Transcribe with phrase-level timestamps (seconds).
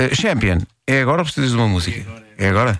[0.00, 2.02] Eh, Champion, é agora ou precisas de uma música?
[2.38, 2.78] É agora?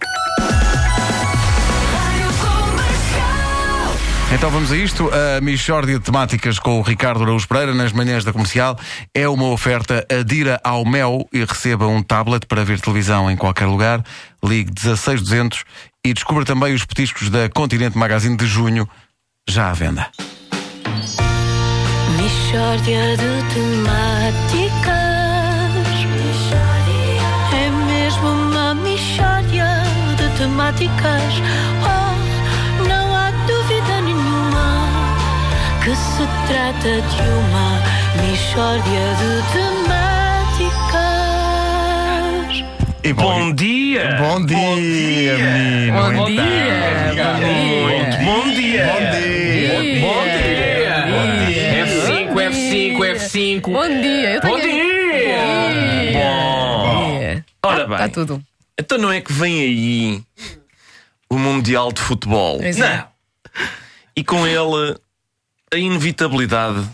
[4.32, 5.10] Então vamos a isto.
[5.12, 8.78] A Michórdia de Temáticas com o Ricardo Araújo Pereira nas manhãs da comercial
[9.14, 13.66] é uma oferta adira ao Mel e receba um tablet para ver televisão em qualquer
[13.66, 14.02] lugar.
[14.42, 15.64] Ligue 16200
[16.02, 18.88] e descubra também os petiscos da Continente Magazine de junho
[19.46, 20.08] já à venda.
[22.16, 24.99] Mishória de temáticas
[30.40, 31.34] de temáticas
[31.84, 32.16] Oh,
[32.88, 34.88] não há dúvida nenhuma
[35.84, 37.82] Que se trata de uma
[38.22, 40.94] mishória de temáticas
[43.04, 44.16] E Bom dia!
[44.18, 45.92] Bom dia, menino.
[45.92, 46.42] Bom Então, dia,
[47.84, 48.86] Muito bom dia!
[48.86, 49.76] Bom dia.
[50.00, 50.22] Bom
[51.44, 51.84] dia!
[51.84, 53.60] F5, F5, F5.
[53.72, 55.38] Bom dia, eu tenho Bom dia!
[56.14, 57.18] Bom!
[57.18, 57.44] dia.
[57.62, 58.49] Ora bem, Está tudo.
[58.80, 60.22] Então não é que vem aí
[61.28, 62.58] o Mundial de Futebol?
[62.58, 62.96] Pois é.
[62.96, 63.06] Não!
[64.16, 64.96] E com ele
[65.72, 66.84] a inevitabilidade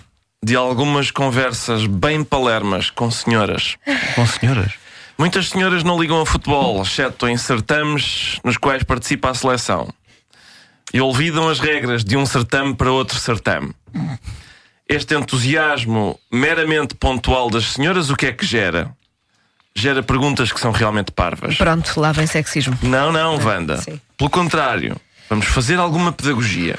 [0.42, 3.77] de algumas conversas bem palermas com senhoras.
[4.14, 4.74] Com senhoras.
[5.19, 9.89] Muitas senhoras não ligam a futebol, exceto em certames nos quais participa a seleção.
[10.92, 13.72] E olvidam as regras de um certame para outro certame.
[14.89, 18.94] Este entusiasmo meramente pontual das senhoras, o que é que gera?
[19.78, 21.55] Gera perguntas que são realmente parvas.
[21.56, 22.78] Pronto, lá vem sexismo.
[22.82, 23.77] Não, não, Wanda.
[23.77, 24.00] sim.
[24.16, 24.96] Pelo contrário,
[25.28, 26.78] vamos fazer alguma pedagogia.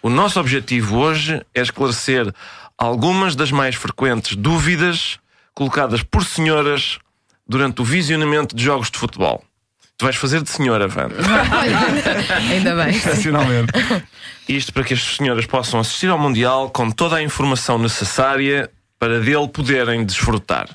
[0.00, 2.32] O nosso objetivo hoje é esclarecer
[2.78, 5.18] algumas das mais frequentes dúvidas
[5.52, 6.98] colocadas por senhoras
[7.46, 9.44] durante o visionamento de jogos de futebol.
[9.98, 11.16] Tu vais fazer de senhora, Wanda.
[12.50, 12.96] Ainda bem.
[12.96, 13.70] Excepcionalmente.
[14.48, 19.20] Isto para que as senhoras possam assistir ao Mundial com toda a informação necessária para
[19.20, 20.68] dele poderem desfrutar.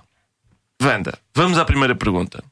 [0.81, 2.43] Wanda, vamos à primeira pergunta.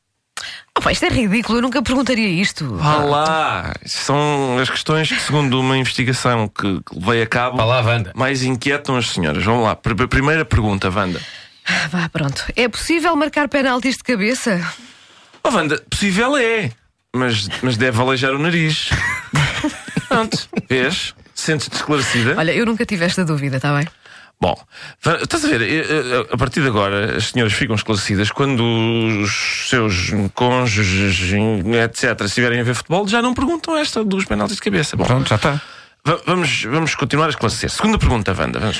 [0.78, 2.76] Oh, pá, isto é ridículo, eu nunca perguntaria isto.
[2.76, 3.74] Vá lá!
[3.86, 8.12] São as questões que, segundo uma investigação que levei a cabo, Vá lá, Wanda.
[8.16, 9.44] mais inquietam as senhoras.
[9.44, 9.76] Vamos lá.
[9.76, 11.20] Pr- Primeira pergunta, Wanda.
[11.66, 12.44] Ah, Vá, pronto.
[12.56, 14.62] É possível marcar penaltis de cabeça?
[15.44, 16.72] Oh, Wanda, possível é,
[17.16, 18.90] mas, mas deve alejar o nariz.
[20.08, 21.14] Pronto, vês?
[21.36, 22.36] Sentes-te esclarecida?
[22.38, 23.88] Olha, eu nunca tive esta dúvida, está bem?
[24.40, 24.56] Bom,
[25.24, 28.62] estás a ver, a partir de agora as senhoras ficam esclarecidas quando
[29.24, 31.34] os seus cônjuges,
[31.84, 34.96] etc., estiverem a ver futebol, já não perguntam esta dos penaltis de cabeça.
[34.96, 35.60] Bom, Pronto, já está.
[36.06, 37.70] va- vamos, vamos continuar a esclarecer.
[37.72, 38.60] Segunda pergunta, Wanda.
[38.60, 38.80] Vamos.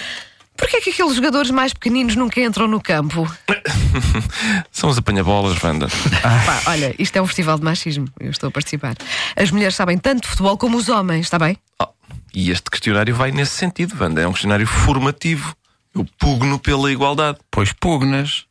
[0.56, 3.28] Porquê é que aqueles jogadores mais pequeninos nunca entram no campo?
[4.72, 5.88] São os apanha-bolas, Wanda.
[6.22, 8.08] Pá, olha, isto é um festival de machismo.
[8.20, 8.96] Eu estou a participar.
[9.36, 11.58] As mulheres sabem tanto de futebol como os homens, está bem?
[11.82, 11.88] Oh,
[12.34, 14.22] e este questionário vai nesse sentido, Wanda.
[14.22, 15.56] É um questionário formativo.
[15.94, 17.38] Eu pugno pela igualdade.
[17.50, 18.46] Pois pugnas.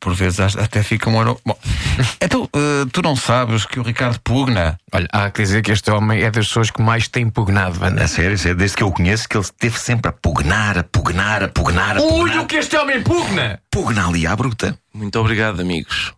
[0.00, 1.40] Por vezes até fica um ano.
[1.46, 1.56] Bom,
[2.20, 4.76] então, eh, tu não sabes que o Ricardo pugna?
[4.92, 8.02] Olha, há que dizer que este homem é das pessoas que mais tem pugnado, Wanda.
[8.02, 10.82] A sério, sério, desde que eu o conheço, que ele esteve sempre a pugnar, a
[10.82, 13.60] pugnar, a pugnar, a Ui, o que este homem pugna!
[13.70, 14.76] Pugna ali à bruta.
[14.92, 16.08] Muito obrigado, amigos.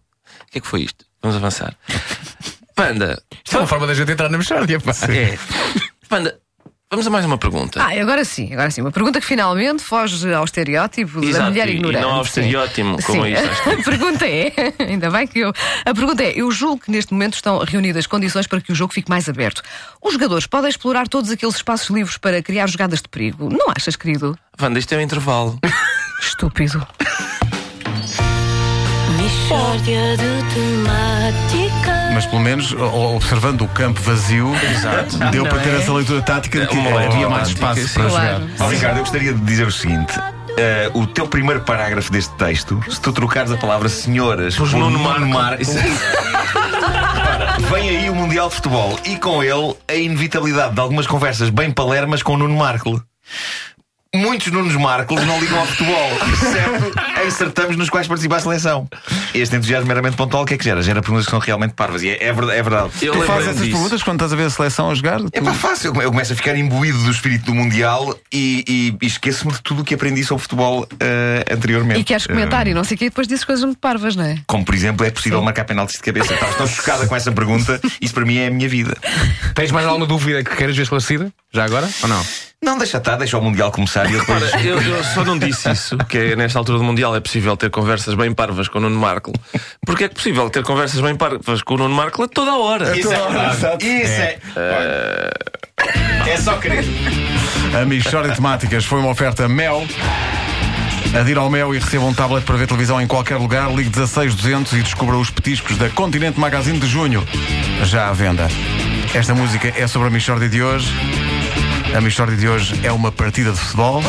[0.48, 1.04] O que é que foi isto?
[1.20, 1.74] Vamos avançar.
[2.78, 4.92] Wanda, Isto é uma forma da gente entrar na mexórdia, pá.
[5.10, 5.38] é.
[6.10, 6.38] Wanda,
[6.94, 7.82] vamos a mais uma pergunta.
[7.82, 8.80] Ah, agora sim, agora sim.
[8.80, 12.02] Uma pergunta que finalmente foge ao estereótipo da Exato, mulher e- e ignorante.
[12.02, 13.32] não ao estereótipo, como Sim.
[13.34, 15.52] é isto, A pergunta é, ainda bem que eu.
[15.84, 18.92] A pergunta é: eu julgo que neste momento estão reunidas condições para que o jogo
[18.94, 19.62] fique mais aberto.
[20.02, 23.48] Os jogadores podem explorar todos aqueles espaços livres para criar jogadas de perigo.
[23.50, 24.38] Não achas, querido?
[24.60, 25.58] Wanda, isto é um intervalo.
[26.20, 26.86] Estúpido.
[31.50, 34.52] De Mas pelo menos, o- observando o campo vazio,
[35.30, 37.94] deu para ter essa leitura tática de que Uma leitura havia mais tática, espaço sim.
[37.94, 38.40] para Claro.
[38.48, 38.64] jogar.
[38.64, 40.12] Ó, Ricardo, eu gostaria de dizer o seguinte.
[40.56, 44.90] eh, o teu primeiro parágrafo deste texto, se tu trocares a palavra senhoras por Nuno
[44.90, 45.26] Nuno Marco.
[45.26, 45.62] Marco,
[46.54, 51.50] Ora, vem aí o Mundial de Futebol e com ele a inevitabilidade de algumas conversas
[51.50, 53.02] bem palermas com o Nuno Marco.
[54.14, 56.92] Muitos Nunos Marcos não ligam ao futebol, exceto
[57.26, 58.88] em certames nos quais participa a seleção.
[59.34, 60.80] Este entusiasmo meramente pontual, o que é que gera?
[60.82, 62.02] Gera perguntas que são realmente parvas.
[62.02, 62.58] E é, é verdade.
[62.58, 62.90] É verdade.
[63.02, 63.72] Eu Tu fazes essas disso.
[63.72, 65.20] perguntas quando estás a ver a seleção a jogar?
[65.32, 65.88] É pá, fácil.
[65.88, 69.52] Eu come- Eu começo a ficar imbuído do espírito do Mundial e, e- e esqueço-me
[69.52, 72.00] de tudo o que aprendi sobre futebol eh, anteriormente.
[72.00, 74.24] E queres comentar e não sei o quê, e depois dizes coisas muito parvas, não
[74.24, 74.38] é?
[74.46, 76.34] Como, por exemplo, é possível marcar penaltis de cabeça.
[76.34, 77.80] Estava tão chocada com essa pergunta.
[78.00, 78.96] Isso para mim é a minha vida.
[79.54, 81.32] Tens mais alguma dúvida que queiras ver esclarecida?
[81.52, 81.88] Já agora?
[82.02, 82.24] Ou não?
[82.64, 84.42] Não, deixa estar, deixa o Mundial começar e eu depois.
[84.42, 87.56] Ora, eu, eu só não disse isso, que é, nesta altura do Mundial é possível
[87.58, 89.32] ter conversas bem parvas com o Nuno Marco.
[89.84, 92.56] Porque é que possível ter conversas bem parvas com o Nuno Marco a toda a
[92.56, 92.96] hora.
[92.96, 93.86] Isso é verdade.
[93.86, 94.38] Isso é.
[96.26, 96.84] É só querer.
[97.78, 99.86] A Michórdia de Temáticas foi uma oferta Mel.
[101.20, 103.70] Adira ao Mel e receba um tablet para ver televisão em qualquer lugar.
[103.70, 107.26] Ligue 16200 e descubra os petiscos da Continente Magazine de junho.
[107.84, 108.48] Já à venda.
[109.14, 110.88] Esta música é sobre a Michórdia de hoje.
[111.94, 114.02] A Michórdia de hoje é uma partida de futebol.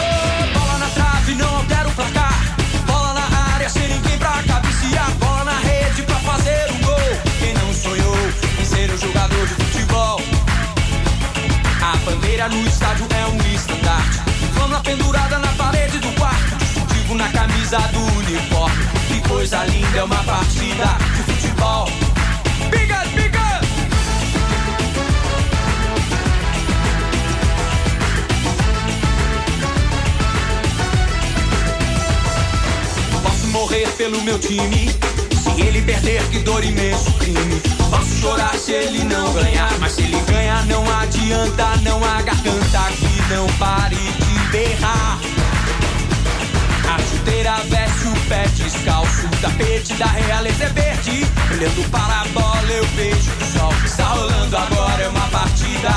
[12.05, 14.19] Bandeira no estádio é um estandarte.
[14.53, 16.55] Flama pendurada na parede do quarto.
[16.57, 18.85] Distintivo na camisa do uniforme.
[19.07, 20.85] Que coisa linda, é uma partida
[21.15, 21.89] de futebol.
[22.69, 23.44] Bigas, bigas!
[33.97, 34.89] Pelo meu time.
[35.31, 37.62] Se ele perder, que dor imenso crime.
[37.89, 39.71] Posso chorar se ele não ganhar.
[39.80, 41.77] Mas se ele ganhar, não adianta.
[41.81, 45.19] Não há garganta que não pare de berrar.
[46.94, 49.27] A chuteira veste o pé descalço.
[49.27, 51.27] O tapete da realeza é verde.
[51.51, 55.03] Olhando para a bola, eu vejo o sol está rolando agora.
[55.03, 55.89] É uma partida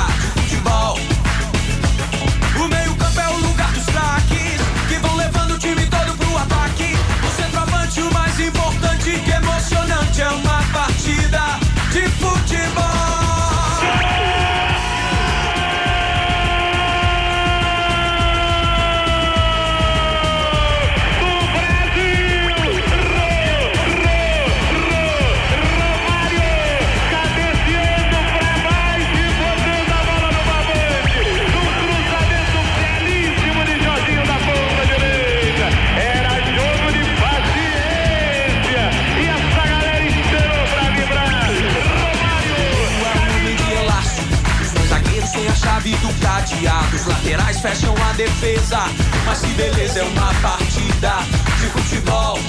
[47.59, 48.79] fecham a defesa.
[49.25, 51.17] Mas que beleza, é uma partida
[51.59, 52.39] de futebol.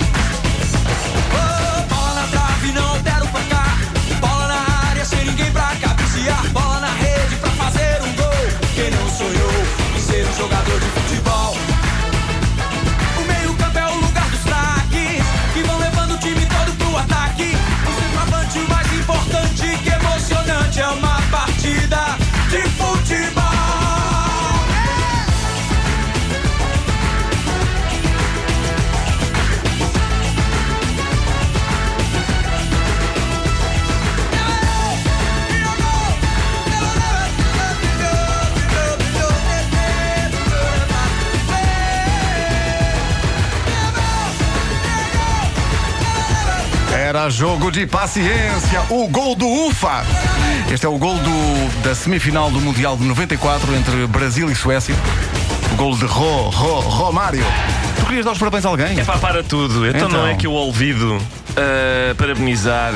[47.20, 48.80] Era jogo de paciência.
[48.88, 50.06] O gol do UFA.
[50.72, 54.94] Este é o gol do- da semifinal do Mundial de 94 entre Brasil e Suécia.
[55.70, 57.44] O gol de Ro, Ro, Romário.
[57.98, 58.98] Tu querias dar os parabéns a alguém?
[58.98, 59.86] É pá, para tudo.
[59.86, 60.20] Então, Então.
[60.22, 61.18] não é que eu olvido
[61.60, 62.92] ah, parabenizar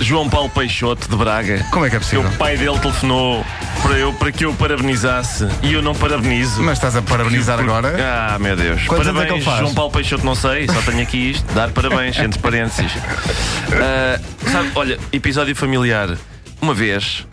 [0.00, 1.64] João Paulo Peixoto de Braga.
[1.70, 2.28] Como é que é Que possível?
[2.28, 3.44] o pai dele telefonou
[3.82, 6.62] para, eu, para que eu parabenizasse e eu não parabenizo.
[6.62, 7.96] Mas estás a parabenizar Porque- agora?
[8.34, 8.84] Ah, meu Deus.
[8.86, 9.58] Quantos anos é que parabéns, ele faz?
[9.60, 11.54] João Paulo Peixoto, não sei, só tenho aqui isto.
[11.54, 12.92] Dar parabéns, entre parênteses.
[13.72, 14.20] Ah,
[14.50, 16.10] sabe, olha, episódio familiar.
[16.60, 17.24] Uma vez,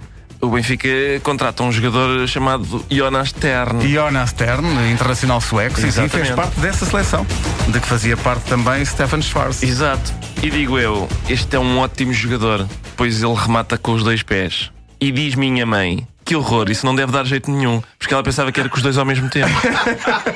[0.42, 0.88] o Benfica
[1.24, 3.82] contrata um jogador chamado Jonas Tern.
[3.88, 7.26] Jonas Stern, internacional sueco, sim, sim, fez parte dessa seleção,
[7.68, 9.64] de que fazia parte também Stefan Schwarz.
[9.64, 10.14] Exato.
[10.44, 14.72] E digo eu, este é um ótimo jogador, pois ele remata com os dois pés.
[15.00, 18.52] E diz minha mãe, que horror, isso não deve dar jeito nenhum, porque ela pensava
[18.52, 19.50] que era com os dois ao mesmo tempo.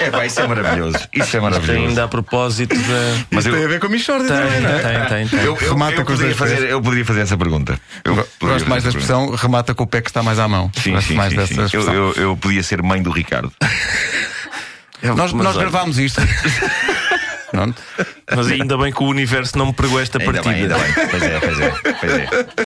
[0.00, 0.96] É, pá, isso é maravilhoso.
[1.12, 1.88] Isso é maravilhoso.
[1.88, 3.24] Ainda a propósito da.
[3.30, 4.78] Mas eu, Tem a ver com a Michórdia também, não é?
[4.78, 5.38] Tem, tem, tem.
[5.40, 7.78] eu, eu, Remata eu com os poderia dois fazer, eu poderia fazer essa pergunta.
[8.02, 8.88] Eu Gosto mais da pergunta.
[8.88, 10.70] expressão remata com o pé que está mais à mão.
[10.82, 11.60] Sim, Gosto sim, mais sim, dessa sim.
[11.60, 11.94] Eu, expressão.
[11.94, 13.52] eu, eu podia ser mãe do Ricardo.
[15.02, 16.20] Nós, Mas nós olha, gravámos isto.
[17.50, 17.82] Pronto.
[18.34, 20.54] Mas ainda bem que o universo não me pregou esta Ainda partida.
[20.54, 21.08] bem, ainda bem.
[21.10, 21.70] Pois é, pois é,
[22.00, 22.28] pois é.